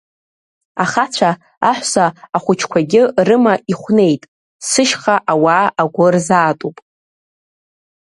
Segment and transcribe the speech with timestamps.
[0.83, 1.31] Ахацәа,
[1.69, 2.05] аҳәса
[2.35, 2.95] ахәыҷқәагь
[3.27, 4.23] рыма ихәнеит,
[4.69, 6.77] сышьха ауаа агәы рзаатуп.